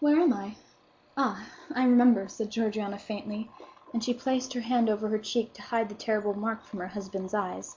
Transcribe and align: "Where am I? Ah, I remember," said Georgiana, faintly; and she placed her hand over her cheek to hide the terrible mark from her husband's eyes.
"Where 0.00 0.16
am 0.18 0.32
I? 0.32 0.56
Ah, 1.16 1.46
I 1.72 1.84
remember," 1.84 2.26
said 2.26 2.50
Georgiana, 2.50 2.98
faintly; 2.98 3.48
and 3.92 4.02
she 4.02 4.12
placed 4.12 4.54
her 4.54 4.62
hand 4.62 4.90
over 4.90 5.06
her 5.06 5.18
cheek 5.20 5.52
to 5.52 5.62
hide 5.62 5.88
the 5.88 5.94
terrible 5.94 6.34
mark 6.34 6.64
from 6.64 6.80
her 6.80 6.88
husband's 6.88 7.32
eyes. 7.32 7.76